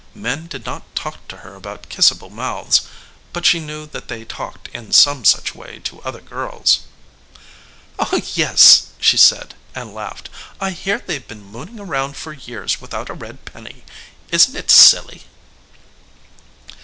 Men 0.15 0.47
did 0.47 0.65
not 0.65 0.95
talk 0.95 1.27
to 1.27 1.37
her 1.45 1.53
about 1.53 1.87
kissable 1.89 2.31
mouths, 2.31 2.81
but 3.33 3.45
she 3.45 3.59
knew 3.59 3.85
that 3.85 4.07
they 4.07 4.25
talked 4.25 4.67
in 4.69 4.91
some 4.91 5.23
such 5.23 5.53
way 5.53 5.77
to 5.83 6.01
other 6.01 6.21
girls. 6.21 6.79
"Oh, 7.99 8.19
yes," 8.33 8.87
she 8.99 9.15
said, 9.15 9.53
and 9.75 9.93
laughed. 9.93 10.31
"I 10.59 10.71
hear 10.71 10.97
they've 10.97 11.27
been 11.27 11.43
mooning 11.43 11.79
around 11.79 12.17
for 12.17 12.33
years 12.33 12.81
without 12.81 13.11
a 13.11 13.13
red 13.13 13.45
penny. 13.45 13.83
Isn't 14.31 14.55
it 14.55 14.71
silly?" 14.71 15.25